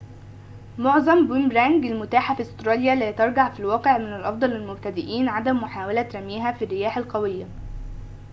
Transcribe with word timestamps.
معظم 0.77 1.27
بوميرانج 1.27 1.85
المتاحة 1.85 2.35
في 2.35 2.41
أستراليا 2.41 2.95
لا 2.95 3.11
ترجع 3.11 3.49
في 3.53 3.59
الواقع 3.59 3.97
من 3.97 4.13
الأفضل 4.13 4.49
للمبتدئين 4.49 5.29
عدم 5.29 5.57
محاولة 5.57 6.09
رميها 6.15 6.51
في 6.51 6.65
الرياح 6.65 6.97
القوية 6.97 7.45